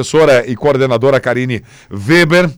professora 0.00 0.48
e 0.48 0.54
coordenadora 0.54 1.18
Karine 1.18 1.60
Weber. 1.90 2.48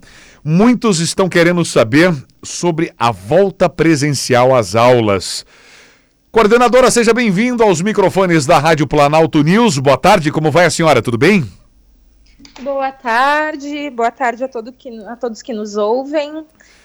Muitos 0.45 1.01
estão 1.01 1.27
querendo 1.27 1.65
saber 1.65 2.13
sobre 2.43 2.93
a 2.99 3.11
volta 3.11 3.67
presencial 3.67 4.55
às 4.55 4.75
aulas. 4.75 5.47
Coordenadora, 6.31 6.91
seja 6.91 7.15
bem-vindo 7.15 7.63
aos 7.63 7.81
microfones 7.81 8.45
da 8.45 8.59
Rádio 8.59 8.87
Planalto 8.87 9.43
News. 9.43 9.79
Boa 9.79 9.97
tarde, 9.97 10.31
como 10.31 10.51
vai 10.51 10.67
a 10.67 10.71
senhora? 10.71 11.01
Tudo 11.01 11.17
bem? 11.17 11.51
Boa 12.61 12.93
tarde, 12.93 13.89
boa 13.89 14.11
tarde 14.11 14.45
a, 14.45 14.49
todo 14.49 14.71
que, 14.71 14.91
a 15.07 15.17
todos 15.17 15.41
que 15.41 15.55
nos 15.55 15.79
ouvem. 15.79 16.45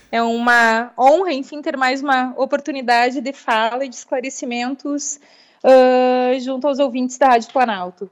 É 0.10 0.22
uma 0.22 0.94
honra, 0.98 1.34
enfim, 1.34 1.62
ter 1.62 1.76
mais 1.76 2.02
uma 2.02 2.34
oportunidade 2.38 3.20
de 3.20 3.34
fala 3.34 3.84
e 3.84 3.90
de 3.90 3.96
esclarecimentos 3.96 5.20
uh, 5.62 6.40
junto 6.40 6.66
aos 6.66 6.80
ouvintes 6.80 7.18
da 7.18 7.28
Rádio 7.28 7.52
Planalto. 7.52 8.10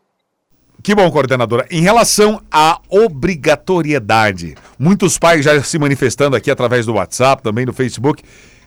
Que 0.83 0.93
bom, 0.93 1.09
coordenadora. 1.09 1.65
Em 1.71 1.79
relação 1.79 2.41
à 2.51 2.77
obrigatoriedade, 2.89 4.55
muitos 4.77 5.17
pais 5.17 5.45
já 5.45 5.63
se 5.63 5.79
manifestando 5.79 6.35
aqui 6.35 6.51
através 6.51 6.85
do 6.85 6.95
WhatsApp, 6.95 7.41
também 7.41 7.65
no 7.65 7.71
Facebook. 7.71 8.21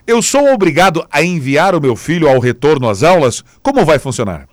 Eu 0.06 0.22
sou 0.22 0.50
obrigado 0.50 1.06
a 1.12 1.22
enviar 1.22 1.74
o 1.74 1.80
meu 1.80 1.94
filho 1.94 2.26
ao 2.26 2.40
retorno 2.40 2.88
às 2.88 3.02
aulas? 3.02 3.44
Como 3.62 3.84
vai 3.84 3.98
funcionar? 3.98 4.48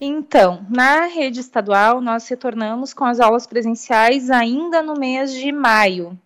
Então, 0.00 0.66
na 0.68 1.06
rede 1.06 1.38
estadual, 1.38 2.00
nós 2.00 2.26
retornamos 2.26 2.92
com 2.92 3.04
as 3.04 3.20
aulas 3.20 3.46
presenciais 3.46 4.28
ainda 4.28 4.82
no 4.82 4.94
mês 4.94 5.32
de 5.32 5.52
maio. 5.52 6.18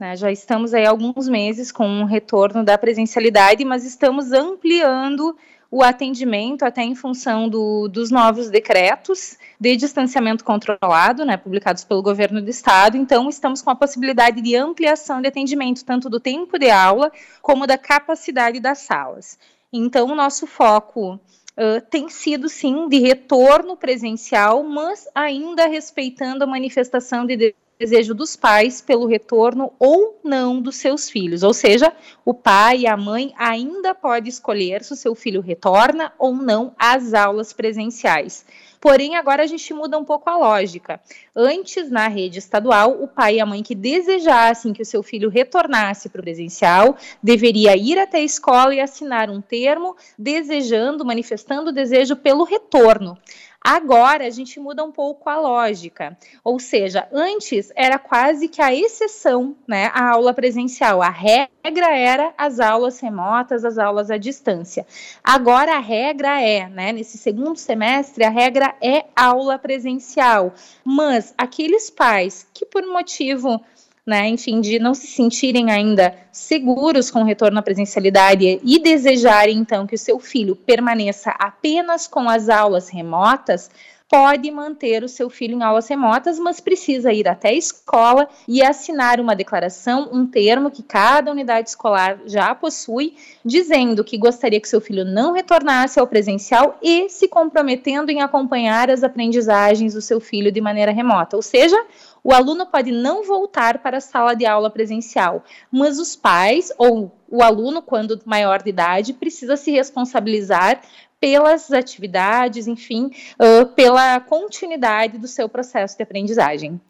Né? 0.00 0.16
Já 0.16 0.32
estamos 0.32 0.72
aí 0.72 0.86
alguns 0.86 1.28
meses 1.28 1.70
com 1.70 1.86
o 1.86 2.00
um 2.00 2.04
retorno 2.04 2.64
da 2.64 2.78
presencialidade, 2.78 3.62
mas 3.62 3.84
estamos 3.84 4.32
ampliando 4.32 5.36
o 5.70 5.82
atendimento 5.82 6.64
até 6.64 6.82
em 6.82 6.94
função 6.94 7.48
do, 7.48 7.88
dos 7.88 8.10
novos 8.10 8.48
decretos 8.48 9.36
de 9.60 9.76
distanciamento 9.76 10.44
controlado, 10.44 11.24
né, 11.24 11.36
publicados 11.36 11.84
pelo 11.84 12.02
governo 12.02 12.40
do 12.40 12.48
estado. 12.48 12.96
Então, 12.96 13.28
estamos 13.28 13.60
com 13.60 13.70
a 13.70 13.74
possibilidade 13.74 14.40
de 14.40 14.56
ampliação 14.56 15.20
de 15.20 15.28
atendimento, 15.28 15.84
tanto 15.84 16.08
do 16.08 16.18
tempo 16.18 16.58
de 16.58 16.70
aula 16.70 17.12
como 17.42 17.66
da 17.66 17.76
capacidade 17.76 18.60
das 18.60 18.78
salas. 18.78 19.38
Então, 19.72 20.06
o 20.08 20.14
nosso 20.14 20.46
foco 20.46 21.20
Uh, 21.60 21.80
tem 21.90 22.08
sido 22.08 22.48
sim 22.48 22.88
de 22.88 23.00
retorno 23.00 23.76
presencial, 23.76 24.62
mas 24.62 25.08
ainda 25.12 25.66
respeitando 25.66 26.44
a 26.44 26.46
manifestação 26.46 27.26
de 27.26 27.52
desejo 27.78 28.14
dos 28.14 28.34
pais 28.34 28.80
pelo 28.80 29.06
retorno 29.06 29.72
ou 29.78 30.20
não 30.24 30.60
dos 30.60 30.76
seus 30.76 31.08
filhos. 31.08 31.42
Ou 31.42 31.54
seja, 31.54 31.92
o 32.24 32.34
pai 32.34 32.80
e 32.80 32.86
a 32.86 32.96
mãe 32.96 33.32
ainda 33.38 33.94
pode 33.94 34.28
escolher 34.28 34.82
se 34.82 34.92
o 34.92 34.96
seu 34.96 35.14
filho 35.14 35.40
retorna 35.40 36.12
ou 36.18 36.34
não 36.34 36.74
às 36.78 37.14
aulas 37.14 37.52
presenciais. 37.52 38.44
Porém, 38.80 39.16
agora 39.16 39.42
a 39.42 39.46
gente 39.46 39.74
muda 39.74 39.98
um 39.98 40.04
pouco 40.04 40.30
a 40.30 40.36
lógica. 40.36 41.00
Antes, 41.34 41.90
na 41.90 42.06
rede 42.06 42.38
estadual, 42.38 43.02
o 43.02 43.08
pai 43.08 43.36
e 43.36 43.40
a 43.40 43.46
mãe 43.46 43.62
que 43.62 43.74
desejassem 43.74 44.72
que 44.72 44.82
o 44.82 44.86
seu 44.86 45.02
filho 45.02 45.28
retornasse 45.28 46.08
para 46.08 46.20
o 46.20 46.22
presencial 46.22 46.96
deveria 47.20 47.76
ir 47.76 47.98
até 47.98 48.18
a 48.18 48.22
escola 48.22 48.74
e 48.74 48.80
assinar 48.80 49.30
um 49.30 49.40
termo 49.40 49.96
desejando, 50.16 51.04
manifestando 51.04 51.70
o 51.70 51.72
desejo 51.72 52.14
pelo 52.14 52.44
retorno. 52.44 53.18
Agora 53.60 54.24
a 54.24 54.30
gente 54.30 54.60
muda 54.60 54.84
um 54.84 54.92
pouco 54.92 55.28
a 55.28 55.38
lógica, 55.38 56.16
ou 56.44 56.60
seja, 56.60 57.08
antes 57.12 57.72
era 57.74 57.98
quase 57.98 58.48
que 58.48 58.62
a 58.62 58.72
exceção, 58.72 59.56
né, 59.66 59.90
a 59.92 60.10
aula 60.10 60.32
presencial. 60.32 61.02
A 61.02 61.10
regra 61.10 61.94
era 61.94 62.32
as 62.38 62.60
aulas 62.60 63.00
remotas, 63.00 63.64
as 63.64 63.76
aulas 63.76 64.10
à 64.10 64.16
distância. 64.16 64.86
Agora 65.22 65.76
a 65.76 65.80
regra 65.80 66.40
é, 66.40 66.68
né, 66.68 66.92
nesse 66.92 67.18
segundo 67.18 67.56
semestre, 67.56 68.24
a 68.24 68.30
regra 68.30 68.74
é 68.80 69.04
aula 69.14 69.58
presencial. 69.58 70.54
Mas 70.84 71.34
aqueles 71.36 71.90
pais 71.90 72.46
que 72.54 72.64
por 72.64 72.86
motivo 72.86 73.60
né, 74.08 74.26
enfim, 74.26 74.58
de 74.62 74.78
não 74.78 74.94
se 74.94 75.06
sentirem 75.06 75.70
ainda 75.70 76.14
seguros 76.32 77.10
com 77.10 77.20
o 77.20 77.24
retorno 77.24 77.58
à 77.58 77.62
presencialidade 77.62 78.58
e 78.64 78.78
desejarem 78.78 79.58
então 79.58 79.86
que 79.86 79.94
o 79.94 79.98
seu 79.98 80.18
filho 80.18 80.56
permaneça 80.56 81.30
apenas 81.38 82.08
com 82.08 82.26
as 82.26 82.48
aulas 82.48 82.88
remotas, 82.88 83.70
pode 84.08 84.50
manter 84.50 85.04
o 85.04 85.08
seu 85.08 85.28
filho 85.28 85.54
em 85.54 85.62
aulas 85.62 85.86
remotas, 85.86 86.38
mas 86.38 86.60
precisa 86.60 87.12
ir 87.12 87.28
até 87.28 87.50
a 87.50 87.54
escola 87.54 88.26
e 88.48 88.62
assinar 88.62 89.20
uma 89.20 89.36
declaração, 89.36 90.08
um 90.10 90.26
termo 90.26 90.70
que 90.70 90.82
cada 90.82 91.30
unidade 91.30 91.68
escolar 91.68 92.18
já 92.24 92.54
possui, 92.54 93.16
dizendo 93.44 94.02
que 94.02 94.16
gostaria 94.16 94.60
que 94.60 94.68
seu 94.68 94.80
filho 94.80 95.04
não 95.04 95.32
retornasse 95.32 96.00
ao 96.00 96.06
presencial 96.06 96.78
e 96.82 97.10
se 97.10 97.28
comprometendo 97.28 98.10
em 98.10 98.22
acompanhar 98.22 98.90
as 98.90 99.04
aprendizagens 99.04 99.92
do 99.92 100.00
seu 100.00 100.20
filho 100.20 100.50
de 100.50 100.60
maneira 100.60 100.90
remota. 100.90 101.36
Ou 101.36 101.42
seja, 101.42 101.76
o 102.24 102.32
aluno 102.32 102.66
pode 102.66 102.90
não 102.90 103.22
voltar 103.22 103.78
para 103.78 103.98
a 103.98 104.00
sala 104.00 104.34
de 104.34 104.46
aula 104.46 104.70
presencial, 104.70 105.44
mas 105.70 105.98
os 105.98 106.16
pais 106.16 106.72
ou 106.78 107.12
o 107.30 107.42
aluno, 107.42 107.82
quando 107.82 108.18
maior 108.24 108.62
de 108.62 108.70
idade, 108.70 109.12
precisa 109.12 109.56
se 109.56 109.70
responsabilizar 109.70 110.80
pelas 111.20 111.70
atividades, 111.72 112.66
enfim, 112.66 113.10
uh, 113.40 113.66
pela 113.74 114.20
continuidade 114.20 115.18
do 115.18 115.26
seu 115.26 115.48
processo 115.48 115.96
de 115.96 116.02
aprendizagem. 116.02 116.80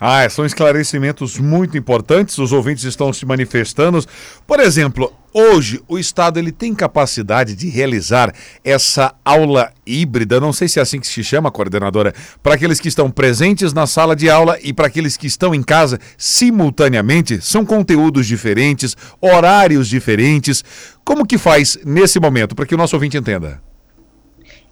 Ah, 0.00 0.28
são 0.28 0.44
esclarecimentos 0.44 1.38
muito 1.38 1.76
importantes, 1.76 2.38
os 2.38 2.52
ouvintes 2.52 2.84
estão 2.84 3.12
se 3.12 3.24
manifestando. 3.24 4.04
Por 4.46 4.58
exemplo, 4.58 5.12
hoje 5.32 5.82
o 5.86 5.98
Estado 5.98 6.38
ele 6.38 6.50
tem 6.50 6.74
capacidade 6.74 7.54
de 7.54 7.68
realizar 7.68 8.34
essa 8.62 9.14
aula 9.24 9.72
híbrida, 9.86 10.40
não 10.40 10.52
sei 10.52 10.66
se 10.66 10.78
é 10.78 10.82
assim 10.82 10.98
que 10.98 11.06
se 11.06 11.22
chama, 11.22 11.50
coordenadora, 11.50 12.14
para 12.42 12.54
aqueles 12.54 12.80
que 12.80 12.88
estão 12.88 13.10
presentes 13.10 13.72
na 13.72 13.86
sala 13.86 14.16
de 14.16 14.30
aula 14.30 14.58
e 14.62 14.72
para 14.72 14.86
aqueles 14.86 15.16
que 15.16 15.26
estão 15.26 15.54
em 15.54 15.62
casa 15.62 15.98
simultaneamente, 16.16 17.40
são 17.40 17.64
conteúdos 17.64 18.26
diferentes, 18.26 18.96
horários 19.20 19.88
diferentes. 19.88 20.64
Como 21.04 21.26
que 21.26 21.38
faz 21.38 21.78
nesse 21.84 22.18
momento, 22.18 22.54
para 22.54 22.66
que 22.66 22.74
o 22.74 22.78
nosso 22.78 22.96
ouvinte 22.96 23.16
entenda? 23.16 23.62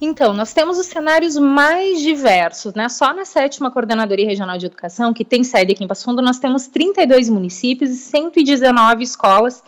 Então, 0.05 0.33
nós 0.33 0.53
temos 0.53 0.77
os 0.77 0.87
cenários 0.87 1.37
mais 1.37 2.01
diversos, 2.01 2.73
né? 2.73 2.89
Só 2.89 3.13
na 3.13 3.23
sétima 3.23 3.71
Coordenadoria 3.71 4.25
Regional 4.25 4.57
de 4.57 4.65
Educação, 4.65 5.13
que 5.13 5.23
tem 5.23 5.45
sede 5.45 5.71
aqui 5.71 5.81
em 5.81 5.87
Passo 5.87 6.03
Fundo, 6.03 6.21
nós 6.21 6.39
temos 6.39 6.67
32 6.67 7.29
municípios 7.29 7.89
e 7.89 7.95
119 7.95 9.01
escolas 9.01 9.63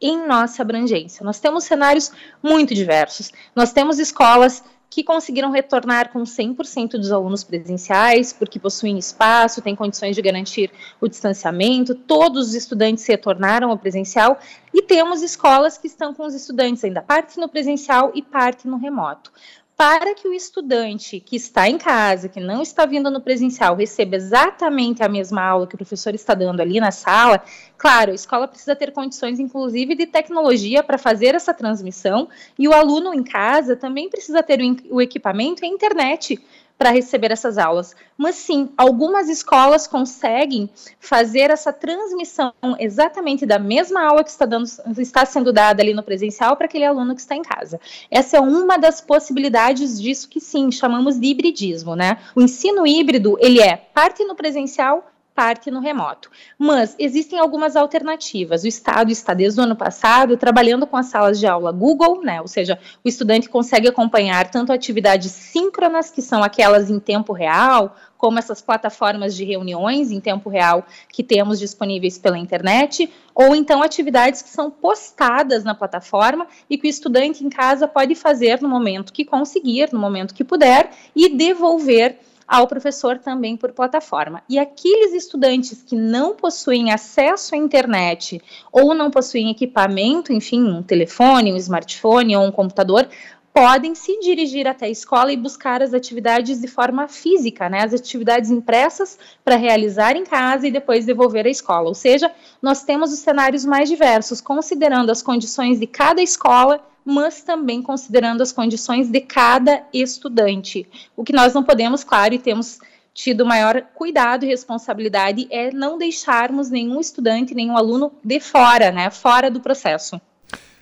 em 0.00 0.26
nossa 0.26 0.60
abrangência. 0.60 1.24
Nós 1.24 1.38
temos 1.38 1.62
cenários 1.62 2.10
muito 2.42 2.74
diversos. 2.74 3.30
Nós 3.54 3.72
temos 3.72 4.00
escolas 4.00 4.60
que 4.90 5.04
conseguiram 5.04 5.52
retornar 5.52 6.12
com 6.12 6.24
100% 6.24 6.92
dos 6.98 7.12
alunos 7.12 7.44
presenciais, 7.44 8.32
porque 8.32 8.58
possuem 8.58 8.98
espaço, 8.98 9.62
têm 9.62 9.76
condições 9.76 10.16
de 10.16 10.22
garantir 10.22 10.68
o 11.00 11.06
distanciamento, 11.06 11.94
todos 11.94 12.48
os 12.48 12.54
estudantes 12.54 13.06
retornaram 13.06 13.70
ao 13.70 13.78
presencial, 13.78 14.36
e 14.74 14.82
temos 14.82 15.22
escolas 15.22 15.78
que 15.78 15.86
estão 15.86 16.12
com 16.12 16.26
os 16.26 16.34
estudantes 16.34 16.82
ainda 16.82 17.02
parte 17.02 17.38
no 17.38 17.48
presencial 17.48 18.10
e 18.16 18.20
parte 18.20 18.66
no 18.66 18.78
remoto 18.78 19.30
para 19.76 20.14
que 20.14 20.26
o 20.26 20.32
estudante 20.32 21.20
que 21.20 21.36
está 21.36 21.68
em 21.68 21.76
casa, 21.76 22.30
que 22.30 22.40
não 22.40 22.62
está 22.62 22.86
vindo 22.86 23.10
no 23.10 23.20
presencial, 23.20 23.76
receba 23.76 24.16
exatamente 24.16 25.02
a 25.02 25.08
mesma 25.08 25.42
aula 25.42 25.66
que 25.66 25.74
o 25.74 25.78
professor 25.78 26.14
está 26.14 26.32
dando 26.32 26.60
ali 26.60 26.80
na 26.80 26.90
sala, 26.90 27.42
claro, 27.76 28.12
a 28.12 28.14
escola 28.14 28.48
precisa 28.48 28.74
ter 28.74 28.92
condições, 28.92 29.38
inclusive, 29.38 29.94
de 29.94 30.06
tecnologia 30.06 30.82
para 30.82 30.98
fazer 30.98 31.34
essa 31.34 31.54
transmissão, 31.54 32.28
e 32.58 32.66
o 32.68 32.72
aluno 32.72 33.14
em 33.14 33.22
casa 33.22 33.76
também 33.76 34.08
precisa 34.08 34.42
ter 34.42 34.60
o 34.90 35.00
equipamento 35.00 35.64
e 35.64 35.66
a 35.66 35.68
internet 35.68 36.38
para 36.78 36.90
receber 36.90 37.30
essas 37.30 37.58
aulas. 37.58 37.94
Mas 38.16 38.34
sim, 38.36 38.70
algumas 38.76 39.28
escolas 39.28 39.86
conseguem 39.86 40.68
fazer 41.00 41.50
essa 41.50 41.72
transmissão 41.72 42.52
exatamente 42.78 43.46
da 43.46 43.58
mesma 43.58 44.02
aula 44.02 44.22
que 44.22 44.30
está, 44.30 44.44
dando, 44.44 44.68
está 44.98 45.24
sendo 45.24 45.52
dada 45.52 45.82
ali 45.82 45.94
no 45.94 46.02
presencial 46.02 46.56
para 46.56 46.66
aquele 46.66 46.84
aluno 46.84 47.14
que 47.14 47.20
está 47.20 47.34
em 47.34 47.42
casa. 47.42 47.80
Essa 48.10 48.36
é 48.36 48.40
uma 48.40 48.76
das 48.76 49.00
possibilidades 49.00 50.00
disso 50.00 50.28
que 50.28 50.40
sim, 50.40 50.70
chamamos 50.70 51.18
de 51.18 51.26
hibridismo, 51.28 51.96
né? 51.96 52.18
O 52.34 52.42
ensino 52.42 52.86
híbrido, 52.86 53.38
ele 53.40 53.60
é 53.60 53.76
parte 53.76 54.24
no 54.24 54.34
presencial, 54.34 55.10
parte 55.36 55.70
no 55.70 55.80
remoto. 55.80 56.30
Mas 56.58 56.96
existem 56.98 57.38
algumas 57.38 57.76
alternativas. 57.76 58.64
O 58.64 58.66
Estado 58.66 59.12
está 59.12 59.34
desde 59.34 59.60
o 59.60 59.64
ano 59.64 59.76
passado 59.76 60.34
trabalhando 60.38 60.86
com 60.86 60.96
as 60.96 61.06
salas 61.06 61.38
de 61.38 61.46
aula 61.46 61.70
Google, 61.70 62.22
né? 62.22 62.40
Ou 62.40 62.48
seja, 62.48 62.78
o 63.04 63.08
estudante 63.08 63.48
consegue 63.50 63.86
acompanhar 63.86 64.50
tanto 64.50 64.72
atividades 64.72 65.30
síncronas, 65.30 66.10
que 66.10 66.22
são 66.22 66.42
aquelas 66.42 66.90
em 66.90 66.98
tempo 66.98 67.34
real, 67.34 67.94
como 68.16 68.38
essas 68.38 68.62
plataformas 68.62 69.36
de 69.36 69.44
reuniões 69.44 70.10
em 70.10 70.20
tempo 70.20 70.48
real 70.48 70.86
que 71.12 71.22
temos 71.22 71.58
disponíveis 71.58 72.16
pela 72.16 72.38
internet, 72.38 73.12
ou 73.34 73.54
então 73.54 73.82
atividades 73.82 74.40
que 74.40 74.48
são 74.48 74.70
postadas 74.70 75.64
na 75.64 75.74
plataforma 75.74 76.46
e 76.70 76.78
que 76.78 76.86
o 76.86 76.90
estudante 76.90 77.44
em 77.44 77.50
casa 77.50 77.86
pode 77.86 78.14
fazer 78.14 78.62
no 78.62 78.68
momento 78.70 79.12
que 79.12 79.24
conseguir, 79.24 79.92
no 79.92 79.98
momento 79.98 80.34
que 80.34 80.44
puder, 80.44 80.90
e 81.14 81.28
devolver 81.28 82.18
ao 82.46 82.66
professor 82.66 83.18
também 83.18 83.56
por 83.56 83.72
plataforma. 83.72 84.42
E 84.48 84.58
aqueles 84.58 85.12
estudantes 85.12 85.82
que 85.82 85.96
não 85.96 86.34
possuem 86.34 86.92
acesso 86.92 87.54
à 87.54 87.58
internet 87.58 88.40
ou 88.70 88.94
não 88.94 89.10
possuem 89.10 89.50
equipamento, 89.50 90.32
enfim, 90.32 90.62
um 90.62 90.82
telefone, 90.82 91.52
um 91.52 91.56
smartphone 91.56 92.36
ou 92.36 92.44
um 92.44 92.52
computador, 92.52 93.08
podem 93.56 93.94
se 93.94 94.20
dirigir 94.20 94.68
até 94.68 94.84
a 94.84 94.90
escola 94.90 95.32
e 95.32 95.36
buscar 95.36 95.82
as 95.82 95.94
atividades 95.94 96.60
de 96.60 96.68
forma 96.68 97.08
física, 97.08 97.70
né, 97.70 97.82
as 97.82 97.94
atividades 97.94 98.50
impressas 98.50 99.18
para 99.42 99.56
realizar 99.56 100.14
em 100.14 100.24
casa 100.24 100.68
e 100.68 100.70
depois 100.70 101.06
devolver 101.06 101.46
à 101.46 101.48
escola. 101.48 101.88
Ou 101.88 101.94
seja, 101.94 102.30
nós 102.60 102.84
temos 102.84 103.14
os 103.14 103.20
cenários 103.20 103.64
mais 103.64 103.88
diversos, 103.88 104.42
considerando 104.42 105.10
as 105.10 105.22
condições 105.22 105.80
de 105.80 105.86
cada 105.86 106.20
escola, 106.20 106.84
mas 107.06 107.40
também 107.40 107.80
considerando 107.80 108.42
as 108.42 108.50
condições 108.50 109.08
de 109.08 109.20
cada 109.20 109.86
estudante. 109.92 110.88
O 111.16 111.22
que 111.22 111.32
nós 111.32 111.54
não 111.54 111.62
podemos, 111.62 112.02
claro, 112.02 112.34
e 112.34 112.38
temos 112.38 112.80
tido 113.14 113.46
maior 113.46 113.80
cuidado 113.94 114.44
e 114.44 114.48
responsabilidade 114.48 115.46
é 115.48 115.70
não 115.70 115.96
deixarmos 115.96 116.68
nenhum 116.68 117.00
estudante, 117.00 117.54
nenhum 117.54 117.76
aluno 117.76 118.12
de 118.22 118.40
fora, 118.40 118.90
né, 118.90 119.08
fora 119.08 119.48
do 119.48 119.60
processo. 119.60 120.20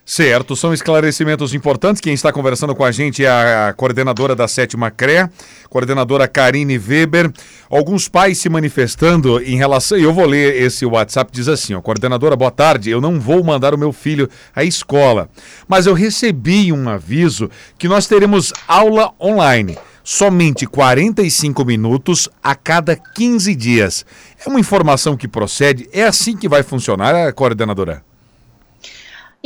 Certo, 0.07 0.55
são 0.55 0.75
esclarecimentos 0.75 1.55
importantes. 1.55 1.99
Quem 1.99 2.13
está 2.13 2.31
conversando 2.31 2.75
com 2.75 2.85
a 2.85 2.93
gente 2.93 3.25
é 3.25 3.29
a 3.29 3.73
coordenadora 3.75 4.37
da 4.37 4.47
sétima 4.47 4.91
CRE, 4.91 5.31
coordenadora 5.71 6.29
Karine 6.29 6.77
Weber. 6.77 7.33
Alguns 7.71 8.07
pais 8.07 8.37
se 8.37 8.51
manifestando 8.51 9.43
em 9.43 9.57
relação. 9.57 9.97
Eu 9.97 10.13
vou 10.13 10.27
ler 10.27 10.61
esse 10.61 10.85
WhatsApp, 10.85 11.33
diz 11.33 11.49
assim: 11.49 11.73
ó, 11.73 11.81
coordenadora, 11.81 12.37
boa 12.37 12.51
tarde. 12.51 12.91
Eu 12.91 13.01
não 13.01 13.19
vou 13.19 13.43
mandar 13.43 13.73
o 13.73 13.79
meu 13.79 13.95
filho 13.95 14.29
à 14.55 14.63
escola, 14.63 15.27
mas 15.67 15.87
eu 15.87 15.95
recebi 15.95 16.71
um 16.71 16.87
aviso 16.87 17.49
que 17.79 17.89
nós 17.89 18.07
teremos 18.07 18.53
aula 18.69 19.11
online 19.19 19.79
somente 20.07 20.67
45 20.67 21.65
minutos 21.65 22.29
a 22.43 22.55
cada 22.55 22.95
15 22.95 23.55
dias. 23.55 24.05
É 24.45 24.51
uma 24.51 24.61
informação 24.61 25.17
que 25.17 25.27
procede? 25.27 25.89
É 25.95 26.05
assim 26.05 26.37
que 26.37 26.47
vai 26.47 26.63
funcionar, 26.63 27.33
coordenadora? 27.33 28.03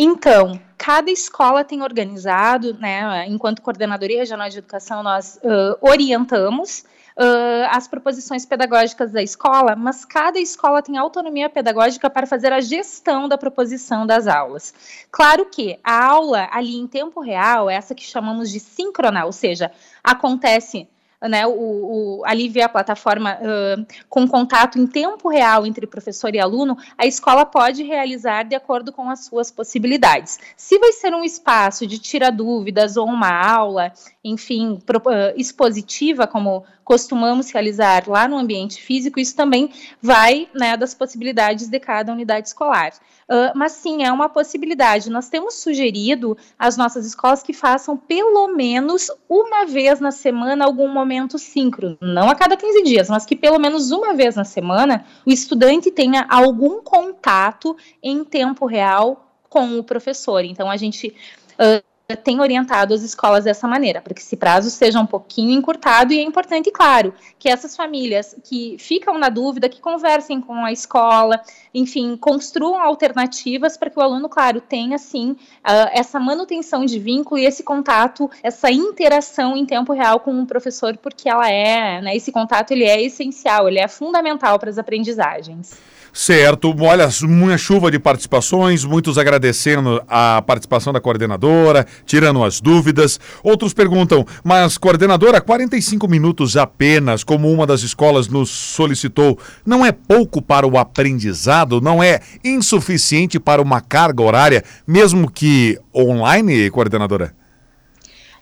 Então, 0.00 0.60
cada 0.76 1.10
escola 1.10 1.64
tem 1.64 1.82
organizado, 1.82 2.72
né? 2.74 3.26
Enquanto 3.26 3.60
Coordenadoria 3.60 4.20
Regional 4.20 4.48
de 4.48 4.58
Educação, 4.58 5.02
nós 5.02 5.40
uh, 5.42 5.76
orientamos 5.80 6.84
uh, 7.16 7.66
as 7.68 7.88
proposições 7.88 8.46
pedagógicas 8.46 9.10
da 9.10 9.20
escola, 9.20 9.74
mas 9.74 10.04
cada 10.04 10.38
escola 10.38 10.80
tem 10.80 10.96
autonomia 10.96 11.50
pedagógica 11.50 12.08
para 12.08 12.28
fazer 12.28 12.52
a 12.52 12.60
gestão 12.60 13.28
da 13.28 13.36
proposição 13.36 14.06
das 14.06 14.28
aulas. 14.28 14.72
Claro 15.10 15.46
que 15.46 15.80
a 15.82 16.06
aula 16.06 16.48
ali 16.52 16.76
em 16.76 16.86
tempo 16.86 17.20
real, 17.20 17.68
essa 17.68 17.92
que 17.92 18.04
chamamos 18.04 18.52
de 18.52 18.60
síncrona, 18.60 19.24
ou 19.24 19.32
seja, 19.32 19.72
acontece 20.04 20.88
né, 21.22 21.46
o, 21.46 21.50
o, 21.50 22.22
ali 22.24 22.60
a 22.60 22.68
plataforma 22.68 23.38
uh, 23.40 23.86
com 24.08 24.28
contato 24.28 24.78
em 24.78 24.86
tempo 24.86 25.28
real 25.28 25.66
entre 25.66 25.86
professor 25.86 26.34
e 26.34 26.38
aluno, 26.38 26.76
a 26.96 27.06
escola 27.06 27.44
pode 27.44 27.82
realizar 27.82 28.44
de 28.44 28.54
acordo 28.54 28.92
com 28.92 29.10
as 29.10 29.24
suas 29.24 29.50
possibilidades. 29.50 30.38
Se 30.56 30.78
vai 30.78 30.92
ser 30.92 31.14
um 31.14 31.24
espaço 31.24 31.86
de 31.86 31.98
tira 31.98 32.30
dúvidas 32.30 32.96
ou 32.96 33.06
uma 33.06 33.30
aula, 33.30 33.92
enfim, 34.28 34.74
uh, 34.74 35.34
expositiva, 35.36 36.26
como 36.26 36.64
costumamos 36.84 37.50
realizar 37.50 38.08
lá 38.08 38.26
no 38.26 38.38
ambiente 38.38 38.80
físico, 38.80 39.20
isso 39.20 39.36
também 39.36 39.70
vai 40.00 40.48
né, 40.54 40.76
das 40.76 40.94
possibilidades 40.94 41.68
de 41.68 41.78
cada 41.78 42.12
unidade 42.12 42.48
escolar. 42.48 42.92
Uh, 43.28 43.52
mas 43.54 43.72
sim, 43.72 44.04
é 44.04 44.10
uma 44.10 44.28
possibilidade. 44.28 45.10
Nós 45.10 45.28
temos 45.28 45.54
sugerido 45.54 46.36
às 46.58 46.78
nossas 46.78 47.04
escolas 47.04 47.42
que 47.42 47.52
façam 47.52 47.96
pelo 47.96 48.48
menos 48.48 49.10
uma 49.28 49.66
vez 49.66 50.00
na 50.00 50.10
semana 50.10 50.64
algum 50.64 50.88
momento 50.88 51.38
síncrono, 51.38 51.98
não 52.00 52.30
a 52.30 52.34
cada 52.34 52.56
15 52.56 52.82
dias, 52.82 53.10
mas 53.10 53.26
que 53.26 53.36
pelo 53.36 53.58
menos 53.58 53.90
uma 53.90 54.14
vez 54.14 54.34
na 54.34 54.44
semana 54.44 55.04
o 55.26 55.30
estudante 55.30 55.90
tenha 55.90 56.26
algum 56.30 56.80
contato 56.82 57.76
em 58.02 58.24
tempo 58.24 58.64
real 58.64 59.28
com 59.48 59.78
o 59.78 59.84
professor. 59.84 60.44
Então, 60.44 60.70
a 60.70 60.76
gente 60.76 61.14
uh, 61.54 61.82
tem 62.16 62.40
orientado 62.40 62.94
as 62.94 63.02
escolas 63.02 63.44
dessa 63.44 63.68
maneira, 63.68 64.00
para 64.00 64.14
que 64.14 64.22
esse 64.22 64.34
prazo 64.34 64.70
seja 64.70 64.98
um 64.98 65.04
pouquinho 65.04 65.50
encurtado 65.50 66.10
e 66.10 66.18
é 66.18 66.22
importante, 66.22 66.70
claro, 66.70 67.12
que 67.38 67.50
essas 67.50 67.76
famílias 67.76 68.34
que 68.44 68.76
ficam 68.78 69.18
na 69.18 69.28
dúvida, 69.28 69.68
que 69.68 69.78
conversem 69.78 70.40
com 70.40 70.64
a 70.64 70.72
escola, 70.72 71.38
enfim, 71.74 72.16
construam 72.16 72.80
alternativas 72.80 73.76
para 73.76 73.90
que 73.90 73.98
o 73.98 74.02
aluno, 74.02 74.26
claro, 74.26 74.58
tenha, 74.58 74.96
sim, 74.96 75.32
uh, 75.32 75.90
essa 75.92 76.18
manutenção 76.18 76.86
de 76.86 76.98
vínculo 76.98 77.38
e 77.38 77.44
esse 77.44 77.62
contato, 77.62 78.30
essa 78.42 78.70
interação 78.70 79.54
em 79.54 79.66
tempo 79.66 79.92
real 79.92 80.20
com 80.20 80.40
o 80.40 80.46
professor, 80.46 80.96
porque 80.96 81.28
ela 81.28 81.50
é, 81.50 82.00
né, 82.00 82.16
esse 82.16 82.32
contato 82.32 82.70
ele 82.70 82.84
é 82.84 83.02
essencial, 83.02 83.68
ele 83.68 83.80
é 83.80 83.86
fundamental 83.86 84.58
para 84.58 84.70
as 84.70 84.78
aprendizagens. 84.78 85.76
Certo, 86.12 86.74
olha, 86.80 87.08
uma 87.22 87.56
chuva 87.58 87.90
de 87.90 87.98
participações, 87.98 88.84
muitos 88.84 89.18
agradecendo 89.18 90.02
a 90.08 90.42
participação 90.42 90.92
da 90.92 91.00
coordenadora, 91.00 91.86
tirando 92.04 92.42
as 92.42 92.60
dúvidas. 92.60 93.20
Outros 93.42 93.72
perguntam, 93.72 94.26
mas 94.42 94.76
coordenadora, 94.78 95.40
45 95.40 96.08
minutos 96.08 96.56
apenas, 96.56 97.22
como 97.22 97.50
uma 97.52 97.66
das 97.66 97.82
escolas 97.82 98.28
nos 98.28 98.48
solicitou, 98.50 99.38
não 99.64 99.84
é 99.84 99.92
pouco 99.92 100.42
para 100.42 100.66
o 100.66 100.78
aprendizado? 100.78 101.80
Não 101.80 102.02
é 102.02 102.20
insuficiente 102.42 103.38
para 103.38 103.62
uma 103.62 103.80
carga 103.80 104.22
horária, 104.22 104.64
mesmo 104.86 105.30
que 105.30 105.78
online, 105.94 106.70
coordenadora? 106.70 107.37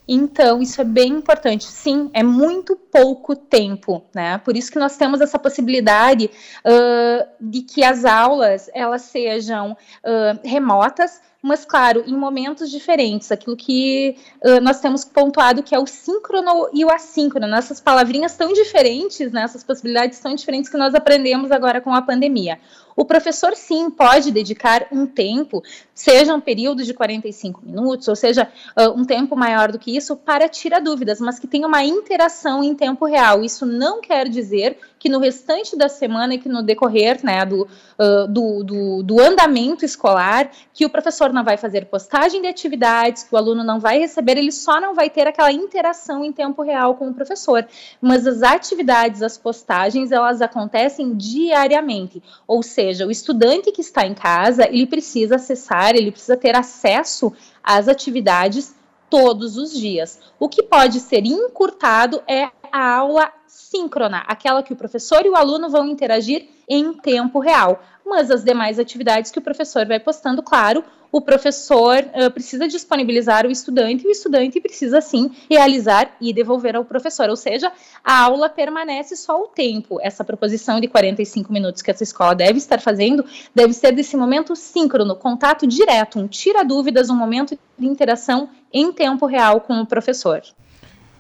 Então, 0.08 0.62
isso 0.62 0.81
é 0.81 0.85
bem 0.85 1.08
importante. 1.14 1.64
Sim, 1.64 2.11
é 2.12 2.23
muito 2.23 2.76
pouco 2.76 3.35
tempo, 3.35 4.05
né? 4.14 4.38
Por 4.38 4.56
isso 4.56 4.70
que 4.70 4.79
nós 4.79 4.97
temos 4.97 5.20
essa 5.20 5.38
possibilidade 5.38 6.31
uh, 6.64 7.26
de 7.41 7.62
que 7.62 7.82
as 7.82 8.05
aulas 8.05 8.70
elas 8.73 9.03
sejam 9.03 9.73
uh, 9.73 10.49
remotas, 10.49 11.20
mas 11.46 11.64
claro, 11.64 12.02
em 12.06 12.16
momentos 12.16 12.70
diferentes, 12.70 13.31
aquilo 13.31 13.56
que 13.56 14.16
uh, 14.44 14.60
nós 14.60 14.81
temos 14.81 15.04
pontuado 15.04 15.62
que 15.62 15.75
é 15.75 15.78
o 15.78 15.87
síncrono 15.87 16.69
e 16.72 16.84
o 16.84 16.90
assíncrono, 16.90 17.54
essas 17.54 17.81
palavrinhas 17.81 18.37
tão 18.37 18.52
diferentes, 18.52 19.31
né, 19.32 19.43
essas 19.43 19.62
possibilidades 19.62 20.19
tão 20.19 20.34
diferentes 20.34 20.69
que 20.70 20.76
nós 20.76 20.94
aprendemos 20.94 21.50
agora 21.50 21.81
com 21.81 21.94
a 21.94 22.02
pandemia. 22.02 22.58
O 22.96 23.04
professor, 23.04 23.54
sim, 23.54 23.90
pode 23.90 24.31
dedicar 24.31 24.87
um 24.90 25.06
tempo, 25.06 25.62
seja 25.94 26.34
um 26.34 26.40
período 26.40 26.82
de 26.82 26.94
45 26.94 27.60
minutos, 27.62 28.08
ou 28.08 28.16
seja, 28.16 28.50
uh, 28.75 28.98
um 28.98 29.04
tempo 29.04 29.37
maior 29.37 29.70
do 29.70 29.78
que 29.78 29.94
isso, 29.94 30.16
para 30.16 30.48
tirar 30.48 30.81
dúvidas, 30.81 31.20
mas 31.20 31.38
que 31.38 31.46
tenha 31.46 31.69
uma 31.69 31.84
interação 31.84 32.64
em 32.64 32.75
tempo 32.75 33.04
real. 33.04 33.44
Isso 33.44 33.66
não 33.66 34.00
quer 34.00 34.28
dizer 34.28 34.78
que 34.98 35.08
no 35.08 35.19
restante 35.19 35.76
da 35.76 35.88
semana 35.88 36.34
e 36.34 36.38
que 36.38 36.48
no 36.48 36.62
decorrer 36.62 37.20
né, 37.22 37.44
do, 37.44 37.62
uh, 37.62 38.26
do, 38.28 38.64
do, 38.64 39.02
do, 39.02 39.20
andamento 39.20 39.84
escolar, 39.84 40.50
que 40.72 40.87
o 40.87 40.90
professor 40.90 41.32
não 41.32 41.44
vai 41.44 41.56
fazer 41.56 41.87
postagem 41.87 42.43
de 42.43 42.48
atividades, 42.48 43.22
que 43.22 43.34
o 43.34 43.37
aluno 43.38 43.62
não 43.62 43.78
vai 43.78 43.98
receber, 43.98 44.38
ele 44.38 44.52
só 44.52 44.81
não 44.81 44.94
vai 44.94 45.10
ter 45.10 45.26
aquela 45.26 45.52
interação 45.52 46.25
em 46.25 46.32
tempo 46.32 46.62
real 46.62 46.94
com 46.94 47.08
o 47.08 47.14
professor. 47.14 47.66
Mas 48.00 48.26
as 48.26 48.43
atividades, 48.43 49.22
as 49.22 49.37
postagens, 49.37 50.12
elas 50.12 50.40
acontecem 50.40 51.14
diariamente, 51.14 52.22
ou 52.46 52.62
seja, 52.62 53.06
o 53.06 53.10
estudante 53.10 53.72
que 53.72 53.81
está 53.81 54.06
em 54.06 54.15
casa, 54.15 54.67
ele 54.69 54.86
precisa 54.86 55.36
acessar, 55.36 55.94
ele 55.94 56.10
precisa 56.10 56.36
ter 56.36 56.56
acesso 56.56 57.32
às 57.62 57.88
atividades 57.88 58.75
todos 59.10 59.56
os 59.56 59.72
dias. 59.72 60.20
O 60.39 60.48
que 60.48 60.63
pode 60.63 61.01
ser 61.01 61.25
encurtado 61.25 62.22
é 62.27 62.48
a 62.72 62.96
aula 62.96 63.32
síncrona, 63.46 64.19
aquela 64.27 64.63
que 64.63 64.72
o 64.72 64.77
professor 64.77 65.25
e 65.25 65.29
o 65.29 65.36
aluno 65.36 65.70
vão 65.70 65.86
interagir 65.86 66.48
em 66.69 66.93
tempo 66.93 67.39
real. 67.39 67.81
Mas 68.06 68.31
as 68.31 68.44
demais 68.44 68.79
atividades 68.79 69.32
que 69.32 69.39
o 69.41 69.43
professor 69.43 69.84
vai 69.84 69.98
postando, 69.98 70.41
claro, 70.41 70.84
o 71.10 71.20
professor 71.20 71.98
uh, 71.98 72.31
precisa 72.31 72.69
disponibilizar 72.69 73.46
o 73.46 73.51
estudante 73.51 74.05
e 74.05 74.08
o 74.08 74.10
estudante 74.13 74.60
precisa 74.60 75.01
sim 75.01 75.31
realizar 75.51 76.15
e 76.20 76.32
devolver 76.32 76.77
ao 76.77 76.84
professor. 76.84 77.29
Ou 77.29 77.36
seja, 77.36 77.72
a 78.05 78.22
aula 78.22 78.48
permanece 78.48 79.17
só 79.17 79.43
o 79.43 79.48
tempo. 79.48 79.98
Essa 80.01 80.22
proposição 80.22 80.81
de 80.81 80.86
45 80.86 81.53
minutos 81.53 81.82
que 81.82 81.91
essa 81.91 82.05
escola 82.05 82.34
deve 82.34 82.58
estar 82.58 82.81
fazendo 82.81 83.25
deve 83.55 83.72
ser 83.72 83.93
desse 83.93 84.17
momento 84.17 84.55
síncrono, 84.55 85.17
contato 85.17 85.67
direto, 85.67 86.19
um 86.19 86.29
tira 86.29 86.65
dúvidas, 86.65 87.10
um 87.10 87.17
momento 87.17 87.58
de 87.79 87.86
interação 87.86 88.48
em 88.72 88.93
tempo 88.93 89.27
real 89.27 89.60
com 89.60 89.81
o 89.81 89.86
professor. 89.86 90.43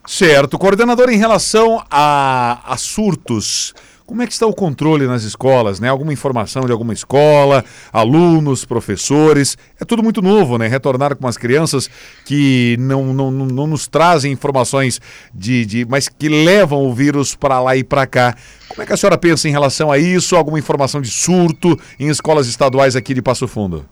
Certo. 0.06 0.56
Coordenador, 0.56 1.10
em 1.10 1.16
relação 1.16 1.84
a, 1.90 2.60
a 2.64 2.76
surtos, 2.76 3.74
como 4.06 4.22
é 4.22 4.26
que 4.26 4.32
está 4.32 4.46
o 4.46 4.54
controle 4.54 5.06
nas 5.06 5.24
escolas, 5.24 5.80
né? 5.80 5.88
Alguma 5.88 6.12
informação 6.12 6.64
de 6.64 6.70
alguma 6.70 6.92
escola, 6.92 7.64
alunos, 7.92 8.64
professores? 8.64 9.58
É 9.80 9.84
tudo 9.84 10.02
muito 10.02 10.22
novo, 10.22 10.56
né? 10.56 10.68
Retornar 10.68 11.16
com 11.16 11.26
as 11.26 11.36
crianças 11.36 11.90
que 12.24 12.76
não, 12.78 13.12
não, 13.12 13.30
não, 13.32 13.66
nos 13.66 13.88
trazem 13.88 14.30
informações 14.30 15.00
de, 15.34 15.66
de. 15.66 15.84
mas 15.84 16.08
que 16.08 16.28
levam 16.28 16.86
o 16.86 16.94
vírus 16.94 17.34
para 17.34 17.60
lá 17.60 17.76
e 17.76 17.82
para 17.82 18.06
cá. 18.06 18.36
Como 18.68 18.80
é 18.80 18.86
que 18.86 18.92
a 18.92 18.96
senhora 18.96 19.18
pensa 19.18 19.48
em 19.48 19.52
relação 19.52 19.90
a 19.90 19.98
isso? 19.98 20.36
Alguma 20.36 20.58
informação 20.58 21.00
de 21.00 21.10
surto 21.10 21.76
em 21.98 22.08
escolas 22.08 22.46
estaduais 22.46 22.94
aqui 22.94 23.12
de 23.12 23.20
Passo 23.20 23.48
Fundo? 23.48 23.84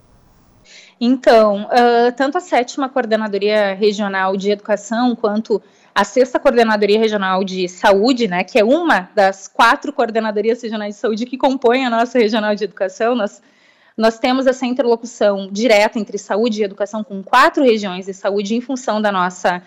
Então, 0.99 1.63
uh, 1.65 2.11
tanto 2.15 2.37
a 2.37 2.41
sétima 2.41 2.87
coordenadoria 2.87 3.73
regional 3.73 4.37
de 4.37 4.51
educação 4.51 5.13
quanto 5.13 5.61
a 5.95 6.03
sexta 6.03 6.37
coordenadoria 6.37 6.99
regional 6.99 7.41
de 7.43 7.69
saúde, 7.69 8.27
né, 8.27 8.43
que 8.43 8.59
é 8.59 8.63
uma 8.65 9.09
das 9.15 9.47
quatro 9.47 9.93
coordenadorias 9.93 10.61
regionais 10.61 10.95
de 10.95 10.99
saúde 11.01 11.25
que 11.25 11.37
compõem 11.37 11.85
a 11.85 11.89
nossa 11.89 12.19
regional 12.19 12.53
de 12.53 12.65
educação, 12.65 13.15
nós 13.15 13.41
Nós 13.97 14.19
temos 14.19 14.45
essa 14.45 14.65
interlocução 14.65 15.47
direta 15.49 15.97
entre 15.97 16.17
saúde 16.17 16.59
e 16.59 16.65
educação 16.65 17.01
com 17.01 17.23
quatro 17.23 17.63
regiões 17.63 18.07
de 18.07 18.13
saúde 18.13 18.53
em 18.53 18.59
função 18.59 19.01
da 19.01 19.09
nossa 19.09 19.63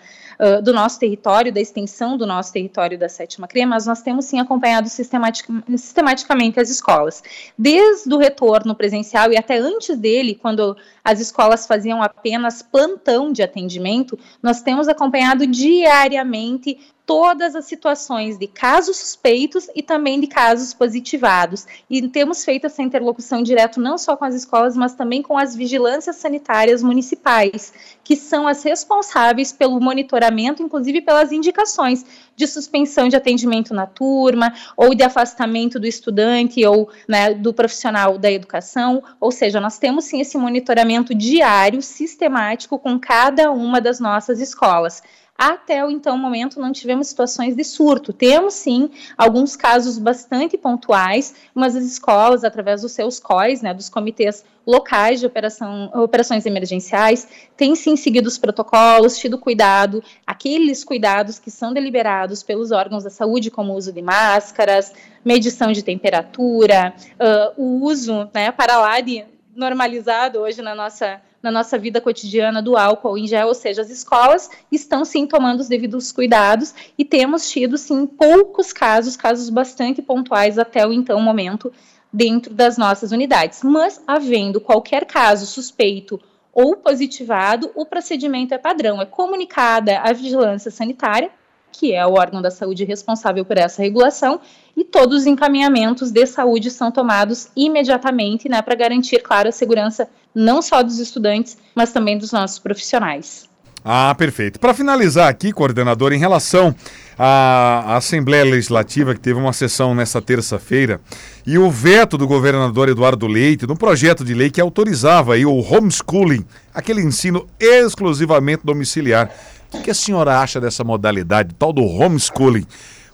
do 0.63 0.71
nosso 0.71 0.97
território, 0.99 1.51
da 1.51 1.59
extensão 1.59 2.17
do 2.17 2.25
nosso 2.25 2.53
território 2.53 2.97
da 2.97 3.09
sétima 3.09 3.47
CRE, 3.47 3.65
mas 3.65 3.85
nós 3.85 4.01
temos 4.01 4.25
sim 4.25 4.39
acompanhado 4.39 4.87
sistematic, 4.87 5.45
sistematicamente 5.75 6.59
as 6.59 6.69
escolas. 6.69 7.21
Desde 7.57 8.13
o 8.13 8.17
retorno 8.17 8.73
presencial 8.73 9.31
e 9.31 9.37
até 9.37 9.57
antes 9.57 9.97
dele, 9.97 10.35
quando 10.35 10.77
as 11.03 11.19
escolas 11.19 11.67
faziam 11.67 12.01
apenas 12.01 12.61
plantão 12.61 13.33
de 13.33 13.43
atendimento, 13.43 14.17
nós 14.41 14.61
temos 14.61 14.87
acompanhado 14.87 15.45
diariamente 15.45 16.79
todas 17.09 17.55
as 17.55 17.65
situações 17.65 18.37
de 18.37 18.45
casos 18.45 18.97
suspeitos 18.97 19.67
e 19.73 19.81
também 19.81 20.21
de 20.21 20.27
casos 20.27 20.75
positivados. 20.75 21.65
E 21.89 22.07
temos 22.07 22.45
feito 22.45 22.67
essa 22.67 22.83
interlocução 22.83 23.41
direto 23.41 23.81
não 23.81 23.97
só 23.97 24.15
com 24.15 24.25
as 24.25 24.35
escolas, 24.35 24.77
mas 24.77 24.93
também 24.93 25.23
com 25.23 25.35
as 25.35 25.55
vigilâncias 25.55 26.17
sanitárias 26.17 26.83
municipais, 26.83 27.73
que 28.03 28.15
são 28.15 28.47
as 28.47 28.61
responsáveis 28.61 29.51
pelo 29.51 29.81
monitoramento, 29.81 30.61
inclusive 30.61 31.01
pelas 31.01 31.31
indicações 31.31 32.05
de 32.35 32.45
suspensão 32.45 33.07
de 33.07 33.15
atendimento 33.15 33.73
na 33.73 33.87
turma, 33.87 34.53
ou 34.77 34.93
de 34.93 35.01
afastamento 35.01 35.79
do 35.79 35.87
estudante 35.87 36.63
ou 36.63 36.91
né, 37.07 37.33
do 37.33 37.51
profissional 37.51 38.19
da 38.19 38.31
educação. 38.31 39.01
Ou 39.19 39.31
seja, 39.31 39.59
nós 39.59 39.79
temos 39.79 40.05
sim 40.05 40.21
esse 40.21 40.37
monitoramento 40.37 41.15
diário, 41.15 41.81
sistemático, 41.81 42.77
com 42.77 42.99
cada 42.99 43.49
uma 43.51 43.81
das 43.81 43.99
nossas 43.99 44.39
escolas. 44.39 45.01
Até 45.39 45.85
o 45.85 45.89
então 45.89 46.17
momento 46.17 46.59
não 46.59 46.73
tivemos 46.73 47.07
situações 47.07 47.55
de 47.55 47.63
surto. 47.63 48.11
Temos 48.11 48.55
sim 48.55 48.89
alguns 49.17 49.55
casos 49.55 49.97
bastante 49.97 50.57
pontuais, 50.57 51.33
mas 51.55 51.77
as 51.77 51.85
escolas, 51.85 52.43
através 52.43 52.81
dos 52.81 52.91
seus 52.91 53.21
COIs, 53.21 53.61
né, 53.61 53.73
dos 53.73 53.87
comitês 53.87 54.43
locais 54.67 55.21
de 55.21 55.25
operação, 55.25 55.89
operações 55.93 56.45
emergenciais, 56.45 57.25
têm 57.55 57.73
sim 57.73 57.95
seguido 57.95 58.27
os 58.27 58.37
protocolos, 58.37 59.17
tido 59.17 59.37
cuidado, 59.37 60.03
aqueles 60.27 60.83
cuidados 60.83 61.39
que 61.39 61.49
são 61.49 61.71
deliberados 61.73 62.43
pelos 62.43 62.71
órgãos 62.71 63.05
da 63.05 63.09
saúde, 63.09 63.49
como 63.49 63.71
o 63.71 63.77
uso 63.77 63.93
de 63.93 64.01
máscaras, 64.01 64.91
medição 65.23 65.71
de 65.71 65.81
temperatura, 65.81 66.93
uh, 67.13 67.53
o 67.55 67.85
uso, 67.85 68.29
né, 68.33 68.51
para 68.51 68.77
lá 68.77 68.99
de 68.99 69.23
normalizado 69.55 70.39
hoje 70.39 70.61
na 70.61 70.75
nossa 70.75 71.21
na 71.41 71.51
nossa 71.51 71.77
vida 71.77 72.01
cotidiana 72.01 72.61
do 72.61 72.77
álcool 72.77 73.17
em 73.17 73.27
gel, 73.27 73.47
ou 73.47 73.53
seja, 73.53 73.81
as 73.81 73.89
escolas 73.89 74.49
estão 74.71 75.05
sim 75.05 75.25
tomando 75.25 75.61
os 75.61 75.67
devidos 75.67 76.11
cuidados 76.11 76.73
e 76.97 77.05
temos 77.05 77.49
tido 77.49 77.77
sim 77.77 78.05
poucos 78.05 78.73
casos, 78.73 79.15
casos 79.15 79.49
bastante 79.49 80.01
pontuais 80.01 80.59
até 80.59 80.85
o 80.85 80.91
então 80.91 81.21
momento 81.21 81.71
dentro 82.11 82.53
das 82.53 82.77
nossas 82.77 83.11
unidades. 83.11 83.61
Mas 83.63 84.01
havendo 84.05 84.59
qualquer 84.59 85.05
caso 85.05 85.45
suspeito 85.45 86.19
ou 86.51 86.75
positivado, 86.75 87.71
o 87.75 87.85
procedimento 87.85 88.53
é 88.53 88.57
padrão, 88.57 89.01
é 89.01 89.05
comunicada 89.05 89.99
à 89.99 90.11
vigilância 90.11 90.69
sanitária 90.69 91.31
que 91.71 91.93
é 91.93 92.05
o 92.05 92.13
órgão 92.13 92.41
da 92.41 92.51
saúde 92.51 92.83
responsável 92.83 93.45
por 93.45 93.57
essa 93.57 93.81
regulação, 93.81 94.39
e 94.75 94.83
todos 94.83 95.19
os 95.19 95.25
encaminhamentos 95.25 96.11
de 96.11 96.25
saúde 96.25 96.71
são 96.71 96.91
tomados 96.91 97.49
imediatamente, 97.55 98.49
né, 98.49 98.61
para 98.61 98.75
garantir, 98.75 99.21
claro, 99.21 99.49
a 99.49 99.51
segurança 99.51 100.09
não 100.33 100.61
só 100.61 100.81
dos 100.83 100.99
estudantes, 100.99 101.57
mas 101.75 101.91
também 101.91 102.17
dos 102.17 102.31
nossos 102.31 102.59
profissionais. 102.59 103.49
Ah, 103.83 104.13
perfeito. 104.17 104.59
Para 104.59 104.73
finalizar 104.73 105.29
aqui, 105.29 105.53
coordenador, 105.53 106.11
em 106.11 106.19
relação 106.19 106.75
à 107.17 107.95
Assembleia 107.95 108.43
Legislativa, 108.43 109.13
que 109.13 109.19
teve 109.21 109.39
uma 109.39 109.53
sessão 109.53 109.95
nessa 109.95 110.21
terça-feira, 110.21 110.99
e 111.45 111.57
o 111.57 111.71
veto 111.71 112.17
do 112.17 112.27
governador 112.27 112.89
Eduardo 112.89 113.25
Leite 113.25 113.65
no 113.65 113.77
projeto 113.77 114.25
de 114.25 114.33
lei 114.33 114.49
que 114.49 114.59
autorizava 114.59 115.33
aí 115.33 115.45
o 115.45 115.59
homeschooling, 115.59 116.45
aquele 116.73 117.01
ensino 117.01 117.47
exclusivamente 117.59 118.61
domiciliar. 118.65 119.31
O 119.71 119.81
que 119.81 119.91
a 119.91 119.95
senhora 119.95 120.39
acha 120.39 120.59
dessa 120.59 120.83
modalidade, 120.83 121.55
tal 121.57 121.71
do 121.71 121.83
homeschooling? 121.83 122.65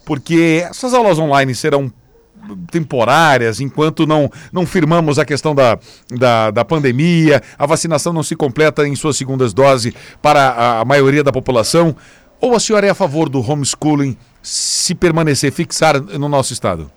Porque 0.03 0.65
essas 0.67 0.93
aulas 0.93 1.19
online 1.19 1.53
serão 1.53 1.91
temporárias, 2.71 3.59
enquanto 3.59 4.05
não, 4.05 4.29
não 4.51 4.65
firmamos 4.65 5.17
a 5.19 5.25
questão 5.25 5.55
da, 5.55 5.77
da, 6.09 6.51
da, 6.51 6.65
pandemia, 6.65 7.41
a 7.57 7.65
vacinação 7.65 8.11
não 8.13 8.23
se 8.23 8.35
completa 8.35 8.87
em 8.87 8.95
suas 8.95 9.17
segundas 9.17 9.53
doses 9.53 9.93
para 10.21 10.49
a, 10.49 10.79
a 10.81 10.85
maioria 10.85 11.23
da 11.23 11.31
população? 11.31 11.95
Ou 12.39 12.55
a 12.55 12.59
senhora 12.59 12.87
é 12.87 12.89
a 12.89 12.95
favor 12.95 13.29
do 13.29 13.39
homeschooling 13.39 14.17
se 14.41 14.93
permanecer, 14.93 15.51
fixar 15.51 15.99
no 15.99 16.29
nosso 16.29 16.53
estado? 16.53 16.91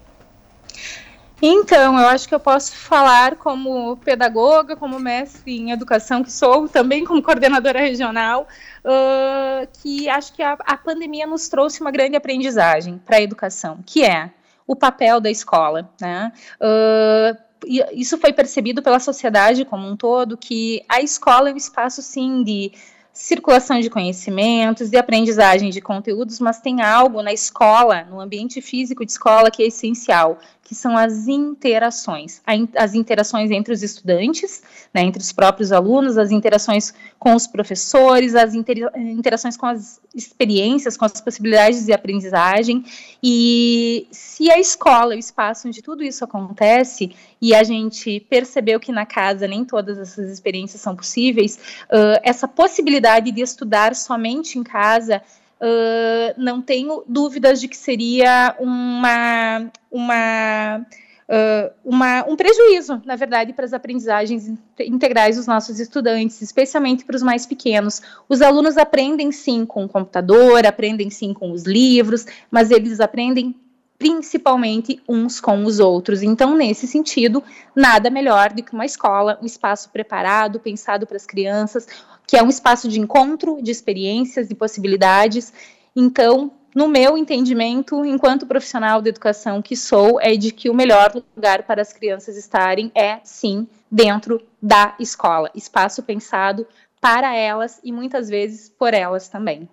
Então, 1.40 1.96
eu 1.98 2.08
acho 2.08 2.28
que 2.28 2.34
eu 2.34 2.40
posso 2.40 2.74
falar 2.74 3.36
como 3.36 3.96
pedagoga, 3.98 4.74
como 4.74 4.98
mestre 4.98 5.56
em 5.56 5.70
educação 5.70 6.24
que 6.24 6.32
sou, 6.32 6.68
também 6.68 7.04
como 7.04 7.22
coordenadora 7.22 7.78
regional, 7.78 8.48
uh, 8.84 9.68
que 9.80 10.08
acho 10.08 10.32
que 10.32 10.42
a, 10.42 10.58
a, 10.66 10.76
pandemia 10.76 11.28
nos 11.28 11.48
trouxe 11.48 11.80
uma 11.80 11.92
grande 11.92 12.16
aprendizagem 12.16 13.00
para 13.06 13.18
a 13.18 13.22
educação, 13.22 13.78
que 13.86 14.04
é 14.04 14.30
o 14.68 14.76
papel 14.76 15.20
da 15.20 15.30
escola, 15.30 15.90
né? 16.00 16.30
Uh, 16.60 17.48
isso 17.92 18.18
foi 18.18 18.32
percebido 18.32 18.82
pela 18.82 19.00
sociedade 19.00 19.64
como 19.64 19.88
um 19.88 19.96
todo, 19.96 20.36
que 20.36 20.84
a 20.88 21.00
escola 21.00 21.50
é 21.50 21.52
um 21.52 21.56
espaço, 21.56 22.00
sim, 22.02 22.44
de 22.44 22.70
circulação 23.12 23.80
de 23.80 23.90
conhecimentos, 23.90 24.90
de 24.90 24.96
aprendizagem 24.96 25.70
de 25.70 25.80
conteúdos, 25.80 26.38
mas 26.38 26.60
tem 26.60 26.82
algo 26.82 27.20
na 27.20 27.32
escola, 27.32 28.04
no 28.04 28.20
ambiente 28.20 28.60
físico 28.60 29.04
de 29.04 29.10
escola, 29.10 29.50
que 29.50 29.60
é 29.60 29.66
essencial, 29.66 30.38
que 30.68 30.74
são 30.74 30.98
as 30.98 31.26
interações, 31.26 32.42
as 32.76 32.92
interações 32.92 33.50
entre 33.50 33.72
os 33.72 33.82
estudantes, 33.82 34.62
né, 34.92 35.00
entre 35.00 35.22
os 35.22 35.32
próprios 35.32 35.72
alunos, 35.72 36.18
as 36.18 36.30
interações 36.30 36.92
com 37.18 37.34
os 37.34 37.46
professores, 37.46 38.34
as 38.34 38.52
interações 38.54 39.56
com 39.56 39.64
as 39.64 39.98
experiências, 40.14 40.94
com 40.94 41.06
as 41.06 41.22
possibilidades 41.22 41.86
de 41.86 41.92
aprendizagem. 41.94 42.84
E 43.22 44.06
se 44.10 44.50
a 44.50 44.60
escola 44.60 45.14
o 45.14 45.18
espaço 45.18 45.68
onde 45.68 45.80
tudo 45.80 46.04
isso 46.04 46.22
acontece, 46.22 47.16
e 47.40 47.54
a 47.54 47.64
gente 47.64 48.20
percebeu 48.28 48.78
que 48.78 48.92
na 48.92 49.06
casa 49.06 49.48
nem 49.48 49.64
todas 49.64 49.96
essas 49.96 50.30
experiências 50.30 50.82
são 50.82 50.94
possíveis, 50.94 51.58
uh, 51.84 52.20
essa 52.22 52.46
possibilidade 52.46 53.30
de 53.30 53.40
estudar 53.40 53.94
somente 53.94 54.58
em 54.58 54.62
casa 54.62 55.22
uh, 55.60 56.34
não 56.36 56.60
tenho 56.60 57.04
dúvidas 57.06 57.60
de 57.60 57.68
que 57.68 57.76
seria 57.76 58.56
uma, 58.58 59.70
uma, 59.90 60.78
uh, 60.78 61.72
uma, 61.84 62.24
um 62.26 62.36
prejuízo, 62.36 63.02
na 63.04 63.16
verdade, 63.16 63.52
para 63.52 63.64
as 63.64 63.72
aprendizagens 63.72 64.52
integrais 64.80 65.36
dos 65.36 65.46
nossos 65.46 65.78
estudantes, 65.80 66.40
especialmente 66.40 67.04
para 67.04 67.16
os 67.16 67.22
mais 67.22 67.46
pequenos. 67.46 68.00
Os 68.28 68.40
alunos 68.40 68.76
aprendem 68.76 69.32
sim 69.32 69.66
com 69.66 69.84
o 69.84 69.88
computador, 69.88 70.66
aprendem 70.66 71.10
sim 71.10 71.32
com 71.34 71.52
os 71.52 71.64
livros, 71.64 72.26
mas 72.50 72.70
eles 72.70 73.00
aprendem 73.00 73.54
principalmente 73.98 75.02
uns 75.08 75.40
com 75.40 75.64
os 75.64 75.80
outros. 75.80 76.22
Então, 76.22 76.56
nesse 76.56 76.86
sentido, 76.86 77.42
nada 77.74 78.08
melhor 78.08 78.52
do 78.52 78.62
que 78.62 78.72
uma 78.72 78.86
escola, 78.86 79.38
um 79.42 79.46
espaço 79.46 79.90
preparado, 79.90 80.60
pensado 80.60 81.06
para 81.06 81.16
as 81.16 81.26
crianças, 81.26 81.86
que 82.26 82.36
é 82.36 82.42
um 82.42 82.48
espaço 82.48 82.88
de 82.88 83.00
encontro, 83.00 83.60
de 83.60 83.70
experiências, 83.70 84.48
de 84.48 84.54
possibilidades. 84.54 85.52
Então, 85.96 86.52
no 86.74 86.86
meu 86.86 87.18
entendimento, 87.18 88.04
enquanto 88.04 88.46
profissional 88.46 89.02
de 89.02 89.08
educação 89.08 89.60
que 89.60 89.74
sou, 89.74 90.20
é 90.20 90.36
de 90.36 90.52
que 90.52 90.70
o 90.70 90.74
melhor 90.74 91.12
lugar 91.34 91.64
para 91.64 91.82
as 91.82 91.92
crianças 91.92 92.36
estarem 92.36 92.92
é, 92.94 93.18
sim, 93.24 93.66
dentro 93.90 94.40
da 94.62 94.94
escola. 95.00 95.50
Espaço 95.54 96.02
pensado 96.02 96.66
para 97.00 97.34
elas 97.34 97.80
e 97.82 97.90
muitas 97.90 98.28
vezes 98.28 98.68
por 98.68 98.94
elas 98.94 99.28
também. 99.28 99.68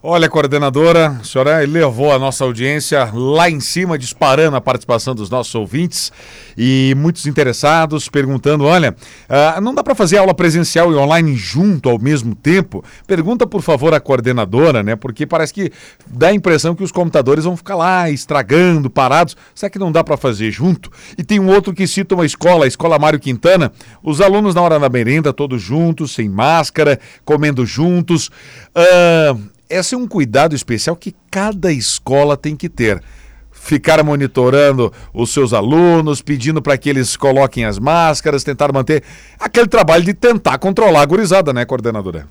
Olha, 0.00 0.28
coordenadora, 0.28 1.08
a 1.20 1.24
senhora 1.24 1.58
levou 1.66 2.12
a 2.12 2.20
nossa 2.20 2.44
audiência 2.44 3.10
lá 3.12 3.50
em 3.50 3.58
cima, 3.58 3.98
disparando 3.98 4.56
a 4.56 4.60
participação 4.60 5.12
dos 5.12 5.28
nossos 5.28 5.52
ouvintes 5.56 6.12
e 6.56 6.94
muitos 6.96 7.26
interessados 7.26 8.08
perguntando: 8.08 8.62
olha, 8.62 8.94
uh, 9.28 9.60
não 9.60 9.74
dá 9.74 9.82
para 9.82 9.96
fazer 9.96 10.18
aula 10.18 10.32
presencial 10.32 10.92
e 10.92 10.94
online 10.94 11.34
junto 11.34 11.90
ao 11.90 11.98
mesmo 11.98 12.32
tempo? 12.36 12.84
Pergunta, 13.08 13.44
por 13.44 13.60
favor, 13.60 13.92
à 13.92 13.98
coordenadora, 13.98 14.84
né? 14.84 14.94
Porque 14.94 15.26
parece 15.26 15.52
que 15.52 15.72
dá 16.06 16.28
a 16.28 16.32
impressão 16.32 16.76
que 16.76 16.84
os 16.84 16.92
computadores 16.92 17.42
vão 17.42 17.56
ficar 17.56 17.74
lá 17.74 18.08
estragando, 18.08 18.88
parados. 18.88 19.36
Será 19.52 19.68
que 19.68 19.80
não 19.80 19.90
dá 19.90 20.04
para 20.04 20.16
fazer 20.16 20.52
junto? 20.52 20.92
E 21.18 21.24
tem 21.24 21.40
um 21.40 21.48
outro 21.48 21.74
que 21.74 21.88
cita 21.88 22.14
uma 22.14 22.24
escola, 22.24 22.66
a 22.66 22.68
Escola 22.68 23.00
Mário 23.00 23.18
Quintana, 23.18 23.72
os 24.00 24.20
alunos 24.20 24.54
na 24.54 24.62
hora 24.62 24.78
da 24.78 24.88
merenda, 24.88 25.32
todos 25.32 25.60
juntos, 25.60 26.12
sem 26.12 26.28
máscara, 26.28 27.00
comendo 27.24 27.66
juntos. 27.66 28.30
Uh, 28.76 29.57
esse 29.68 29.94
é 29.94 29.98
um 29.98 30.06
cuidado 30.06 30.54
especial 30.54 30.96
que 30.96 31.14
cada 31.30 31.72
escola 31.72 32.36
tem 32.36 32.56
que 32.56 32.68
ter. 32.68 33.02
Ficar 33.50 34.02
monitorando 34.04 34.92
os 35.12 35.32
seus 35.32 35.52
alunos, 35.52 36.22
pedindo 36.22 36.62
para 36.62 36.78
que 36.78 36.88
eles 36.88 37.16
coloquem 37.16 37.64
as 37.64 37.78
máscaras, 37.78 38.44
tentar 38.44 38.72
manter 38.72 39.02
aquele 39.38 39.66
trabalho 39.66 40.04
de 40.04 40.14
tentar 40.14 40.58
controlar 40.58 41.02
a 41.02 41.06
gurizada, 41.06 41.52
né, 41.52 41.64
coordenadora? 41.64 42.28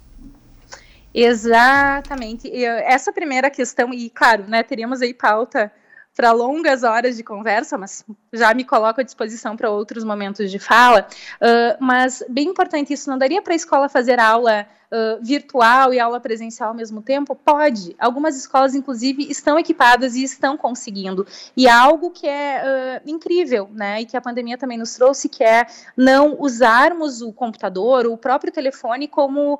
Exatamente. 1.13 2.49
Essa 2.63 3.11
primeira 3.11 3.49
questão, 3.49 3.93
e 3.93 4.09
claro, 4.09 4.45
né, 4.47 4.63
teríamos 4.63 5.01
aí 5.01 5.13
pauta 5.13 5.71
para 6.15 6.31
longas 6.31 6.83
horas 6.83 7.17
de 7.17 7.23
conversa, 7.23 7.77
mas 7.77 8.03
já 8.33 8.53
me 8.53 8.63
coloco 8.63 9.01
à 9.01 9.03
disposição 9.03 9.55
para 9.55 9.69
outros 9.69 10.03
momentos 10.03 10.51
de 10.51 10.59
fala. 10.59 11.07
Uh, 11.41 11.77
mas 11.79 12.23
bem 12.29 12.47
importante 12.47 12.93
isso, 12.93 13.09
não 13.09 13.17
daria 13.17 13.41
para 13.41 13.53
a 13.53 13.55
escola 13.55 13.89
fazer 13.89 14.19
aula 14.19 14.65
uh, 14.91 15.23
virtual 15.23 15.93
e 15.93 15.99
aula 15.99 16.19
presencial 16.19 16.69
ao 16.69 16.75
mesmo 16.75 17.01
tempo? 17.01 17.35
Pode. 17.35 17.95
Algumas 17.99 18.35
escolas, 18.35 18.75
inclusive, 18.75 19.29
estão 19.29 19.57
equipadas 19.57 20.15
e 20.15 20.23
estão 20.23 20.57
conseguindo. 20.57 21.25
E 21.55 21.67
algo 21.67 22.11
que 22.11 22.27
é 22.27 23.01
uh, 23.05 23.09
incrível, 23.09 23.69
né? 23.71 24.01
E 24.01 24.05
que 24.05 24.17
a 24.17 24.21
pandemia 24.21 24.57
também 24.57 24.77
nos 24.77 24.93
trouxe, 24.95 25.29
que 25.29 25.43
é 25.43 25.65
não 25.95 26.37
usarmos 26.39 27.21
o 27.21 27.31
computador, 27.31 28.05
o 28.05 28.17
próprio 28.17 28.51
telefone, 28.51 29.07
como 29.07 29.59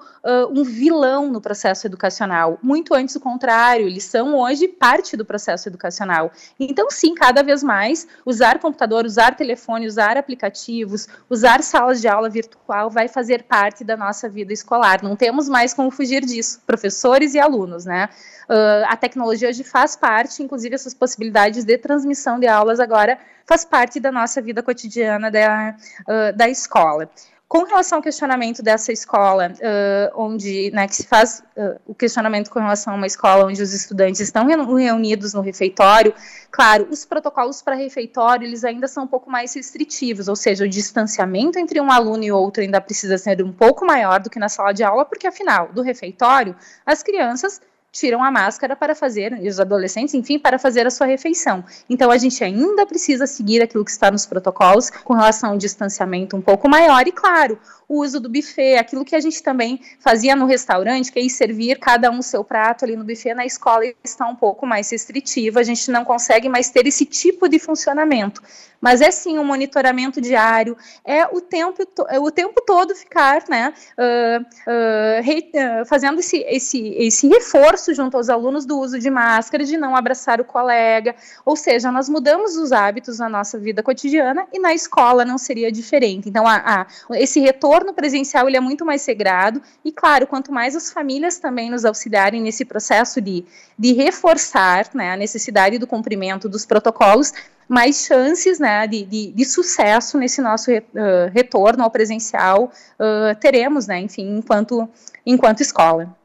um 0.51 0.63
vilão 0.63 1.31
no 1.31 1.39
processo 1.39 1.87
educacional. 1.87 2.57
Muito 2.61 2.93
antes 2.93 3.15
o 3.15 3.19
contrário, 3.19 3.87
eles 3.87 4.03
são 4.03 4.35
hoje 4.35 4.67
parte 4.67 5.15
do 5.15 5.23
processo 5.23 5.69
educacional. 5.69 6.31
Então, 6.59 6.89
sim, 6.89 7.13
cada 7.13 7.41
vez 7.41 7.63
mais, 7.63 8.07
usar 8.25 8.59
computador, 8.67 9.05
usar 9.05 9.35
telefone, 9.35 9.87
usar 9.87 10.17
aplicativos, 10.17 11.07
usar 11.29 11.63
salas 11.63 12.01
de 12.01 12.07
aula 12.07 12.29
virtual 12.29 12.89
vai 12.89 13.07
fazer 13.07 13.43
parte 13.43 13.83
da 13.83 13.95
nossa 13.95 14.27
vida 14.29 14.51
escolar. 14.51 15.01
Não 15.01 15.15
temos 15.15 15.47
mais 15.47 15.73
como 15.73 15.89
fugir 15.89 16.25
disso, 16.25 16.61
professores 16.67 17.33
e 17.33 17.39
alunos, 17.39 17.85
né? 17.85 18.09
Uh, 18.49 18.85
a 18.87 18.95
tecnologia 18.95 19.49
hoje 19.49 19.63
faz 19.63 19.95
parte, 19.95 20.43
inclusive 20.43 20.75
essas 20.75 20.93
possibilidades 20.93 21.65
de 21.65 21.77
transmissão 21.77 22.39
de 22.39 22.47
aulas 22.47 22.79
agora 22.79 23.17
faz 23.45 23.63
parte 23.63 23.99
da 23.99 24.11
nossa 24.11 24.41
vida 24.41 24.61
cotidiana 24.61 25.31
da, 25.31 25.75
uh, 26.01 26.37
da 26.37 26.49
escola. 26.49 27.09
Com 27.47 27.63
relação 27.63 27.99
ao 27.99 28.01
questionamento 28.01 28.61
dessa 28.61 28.91
escola, 28.91 29.53
uh, 29.53 30.21
onde 30.21 30.69
né, 30.71 30.85
que 30.85 30.97
se 30.97 31.05
faz 31.05 31.41
uh, 31.55 31.79
o 31.85 31.95
questionamento 31.95 32.49
com 32.49 32.59
relação 32.59 32.91
a 32.91 32.95
uma 32.97 33.07
escola 33.07 33.45
onde 33.45 33.61
os 33.61 33.73
estudantes 33.73 34.19
estão 34.19 34.45
reunidos 34.45 35.33
no 35.33 35.39
refeitório, 35.39 36.13
claro, 36.51 36.89
os 36.91 37.05
protocolos 37.05 37.61
para 37.61 37.73
refeitório 37.73 38.45
eles 38.45 38.65
ainda 38.65 38.85
são 38.85 39.05
um 39.05 39.07
pouco 39.07 39.31
mais 39.31 39.55
restritivos, 39.55 40.27
ou 40.27 40.35
seja, 40.35 40.65
o 40.65 40.67
distanciamento 40.67 41.57
entre 41.57 41.79
um 41.79 41.89
aluno 41.89 42.21
e 42.21 42.31
outro 42.33 42.61
ainda 42.61 42.81
precisa 42.81 43.17
ser 43.17 43.41
um 43.41 43.53
pouco 43.53 43.85
maior 43.85 44.19
do 44.19 44.29
que 44.29 44.39
na 44.39 44.49
sala 44.49 44.73
de 44.73 44.83
aula, 44.83 45.05
porque 45.05 45.25
afinal, 45.25 45.71
do 45.71 45.81
refeitório, 45.81 46.53
as 46.85 47.01
crianças 47.01 47.61
tiram 47.97 48.23
a 48.23 48.29
máscara 48.29 48.75
para 48.75 48.93
fazer, 48.93 49.37
e 49.41 49.49
os 49.49 49.59
adolescentes, 49.59 50.13
enfim, 50.13 50.37
para 50.37 50.59
fazer 50.59 50.85
a 50.85 50.91
sua 50.91 51.07
refeição. 51.07 51.63
Então, 51.89 52.11
a 52.11 52.17
gente 52.17 52.43
ainda 52.43 52.85
precisa 52.85 53.25
seguir 53.25 53.61
aquilo 53.61 53.83
que 53.83 53.91
está 53.91 54.11
nos 54.11 54.25
protocolos 54.25 54.89
com 54.89 55.13
relação 55.13 55.51
ao 55.51 55.57
distanciamento 55.57 56.37
um 56.37 56.41
pouco 56.41 56.69
maior 56.69 57.07
e, 57.07 57.11
claro, 57.11 57.59
o 57.87 58.01
uso 58.01 58.19
do 58.19 58.29
buffet, 58.29 58.75
aquilo 58.75 59.05
que 59.05 59.15
a 59.15 59.19
gente 59.19 59.41
também 59.41 59.79
fazia 59.99 60.35
no 60.35 60.45
restaurante, 60.45 61.11
que 61.11 61.19
é 61.19 61.23
ir 61.23 61.29
servir 61.29 61.79
cada 61.79 62.11
um 62.11 62.19
o 62.19 62.23
seu 62.23 62.43
prato 62.43 62.83
ali 62.83 62.95
no 62.95 63.03
buffet, 63.03 63.33
na 63.33 63.45
escola 63.45 63.85
está 64.03 64.27
um 64.27 64.35
pouco 64.35 64.65
mais 64.65 64.91
restritivo, 64.91 65.57
a 65.57 65.63
gente 65.63 65.89
não 65.89 66.03
consegue 66.03 66.49
mais 66.49 66.69
ter 66.69 66.85
esse 66.85 67.05
tipo 67.05 67.47
de 67.47 67.57
funcionamento. 67.57 68.41
Mas 68.79 69.01
é 69.01 69.11
sim 69.11 69.39
um 69.39 69.43
monitoramento 69.43 70.21
diário, 70.21 70.77
é 71.03 71.25
o 71.25 71.41
tempo, 71.41 71.83
é 72.09 72.19
o 72.19 72.29
tempo 72.29 72.61
todo 72.65 72.95
ficar, 72.95 73.43
né, 73.49 73.73
uh, 73.97 74.41
uh, 74.41 75.23
re, 75.23 75.51
uh, 75.53 75.85
fazendo 75.85 76.19
esse, 76.19 76.37
esse, 76.47 76.89
esse 76.95 77.27
reforço 77.27 77.93
junto 77.93 78.17
aos 78.17 78.29
alunos 78.29 78.65
do 78.65 78.79
uso 78.79 78.99
de 78.99 79.09
máscara, 79.09 79.63
de 79.63 79.77
não 79.77 79.95
abraçar 79.95 80.39
o 80.39 80.45
colega, 80.45 81.15
ou 81.45 81.55
seja, 81.55 81.91
nós 81.91 82.07
mudamos 82.07 82.55
os 82.55 82.71
hábitos 82.71 83.19
na 83.19 83.27
nossa 83.27 83.57
vida 83.57 83.81
cotidiana 83.81 84.47
e 84.53 84.59
na 84.59 84.73
escola 84.73 85.25
não 85.25 85.37
seria 85.37 85.71
diferente. 85.71 86.29
Então, 86.29 86.47
a, 86.47 86.55
a, 86.55 86.87
esse 87.17 87.39
retorno 87.39 87.93
presencial 87.93 88.47
ele 88.47 88.57
é 88.57 88.61
muito 88.61 88.85
mais 88.85 89.01
sagrado 89.01 89.61
e, 89.83 89.91
claro, 89.91 90.27
quanto 90.27 90.51
mais 90.51 90.75
as 90.75 90.91
famílias 90.91 91.39
também 91.39 91.69
nos 91.69 91.85
auxiliarem 91.85 92.41
nesse 92.41 92.63
processo 92.65 93.19
de, 93.21 93.45
de 93.77 93.93
reforçar 93.93 94.89
né, 94.93 95.13
a 95.13 95.17
necessidade 95.17 95.77
do 95.77 95.87
cumprimento 95.87 96.47
dos 96.47 96.65
protocolos, 96.65 97.33
mais 97.67 98.05
chances 98.05 98.59
né, 98.59 98.87
de, 98.87 99.03
de, 99.03 99.31
de 99.31 99.45
sucesso 99.45 100.17
nesse 100.17 100.41
nosso 100.41 100.71
uh, 100.71 101.29
retorno 101.33 101.83
ao 101.83 101.91
presencial 101.91 102.71
uh, 102.99 103.35
teremos, 103.39 103.87
né, 103.87 103.99
enfim, 103.99 104.37
enquanto, 104.37 104.87
enquanto 105.25 105.61
escola. 105.61 106.15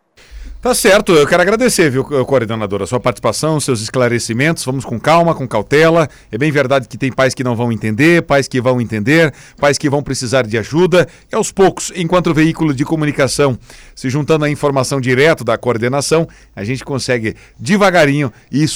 Tá 0.62 0.76
certo, 0.76 1.12
eu 1.12 1.26
quero 1.26 1.42
agradecer, 1.42 1.90
viu, 1.90 2.04
coordenadora, 2.04 2.84
a 2.84 2.86
sua 2.86 3.00
participação, 3.00 3.58
seus 3.58 3.80
esclarecimentos. 3.80 4.64
Vamos 4.64 4.84
com 4.84 4.96
calma, 4.96 5.34
com 5.34 5.46
cautela. 5.48 6.08
É 6.30 6.38
bem 6.38 6.52
verdade 6.52 6.86
que 6.86 6.96
tem 6.96 7.10
pais 7.10 7.34
que 7.34 7.42
não 7.42 7.56
vão 7.56 7.72
entender, 7.72 8.22
pais 8.22 8.46
que 8.46 8.60
vão 8.60 8.80
entender, 8.80 9.34
pais 9.58 9.76
que 9.76 9.90
vão 9.90 10.04
precisar 10.04 10.46
de 10.46 10.56
ajuda. 10.56 11.08
E 11.32 11.34
aos 11.34 11.50
poucos, 11.50 11.92
enquanto 11.96 12.28
o 12.28 12.34
veículo 12.34 12.72
de 12.72 12.84
comunicação 12.84 13.58
se 13.92 14.08
juntando 14.08 14.44
à 14.44 14.50
informação 14.50 15.00
direto 15.00 15.42
da 15.42 15.58
coordenação, 15.58 16.28
a 16.54 16.62
gente 16.62 16.84
consegue 16.84 17.34
devagarinho 17.58 18.32
e, 18.48 18.62
e 18.62 18.68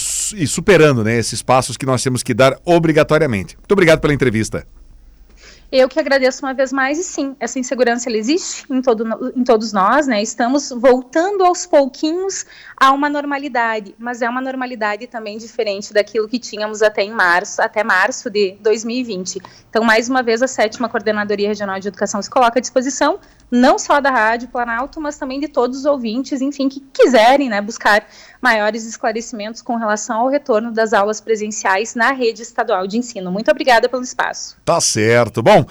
superando 0.48 1.04
né, 1.04 1.16
esses 1.16 1.40
passos 1.40 1.76
que 1.76 1.86
nós 1.86 2.02
temos 2.02 2.20
que 2.20 2.34
dar 2.34 2.58
obrigatoriamente. 2.64 3.54
Muito 3.56 3.70
obrigado 3.70 4.00
pela 4.00 4.12
entrevista. 4.12 4.66
Eu 5.70 5.88
que 5.88 5.98
agradeço 5.98 6.44
uma 6.44 6.54
vez 6.54 6.72
mais, 6.72 6.98
e 6.98 7.02
sim, 7.02 7.36
essa 7.40 7.58
insegurança 7.58 8.08
ela 8.08 8.16
existe 8.16 8.64
em, 8.70 8.80
todo, 8.80 9.04
em 9.34 9.42
todos 9.42 9.72
nós, 9.72 10.06
né? 10.06 10.22
Estamos 10.22 10.70
voltando 10.70 11.44
aos 11.44 11.66
pouquinhos 11.66 12.46
a 12.76 12.92
uma 12.92 13.10
normalidade, 13.10 13.94
mas 13.98 14.22
é 14.22 14.28
uma 14.28 14.40
normalidade 14.40 15.08
também 15.08 15.38
diferente 15.38 15.92
daquilo 15.92 16.28
que 16.28 16.38
tínhamos 16.38 16.82
até 16.82 17.02
em 17.02 17.10
março, 17.10 17.60
até 17.60 17.82
março 17.82 18.30
de 18.30 18.56
2020. 18.60 19.40
Então, 19.68 19.82
mais 19.82 20.08
uma 20.08 20.22
vez, 20.22 20.40
a 20.40 20.46
sétima 20.46 20.88
Coordenadoria 20.88 21.48
Regional 21.48 21.80
de 21.80 21.88
Educação 21.88 22.22
se 22.22 22.30
coloca 22.30 22.58
à 22.58 22.62
disposição, 22.62 23.18
não 23.50 23.78
só 23.78 24.00
da 24.00 24.10
Rádio 24.10 24.48
Planalto, 24.48 25.00
mas 25.00 25.16
também 25.16 25.40
de 25.40 25.48
todos 25.48 25.78
os 25.78 25.84
ouvintes, 25.84 26.40
enfim, 26.40 26.68
que 26.68 26.80
quiserem 26.92 27.48
né, 27.48 27.60
buscar 27.60 28.06
maiores 28.40 28.84
esclarecimentos 28.84 29.62
com 29.62 29.76
relação 29.76 30.20
ao 30.20 30.28
retorno 30.28 30.70
das 30.70 30.92
aulas 30.92 31.20
presenciais 31.20 31.94
na 31.94 32.12
rede 32.12 32.42
estadual 32.42 32.86
de 32.86 32.98
ensino. 32.98 33.30
Muito 33.30 33.50
obrigada 33.50 33.88
pelo 33.88 34.02
espaço. 34.02 34.56
Tá 34.64 34.80
certo. 34.80 35.42
Bom, 35.42 35.64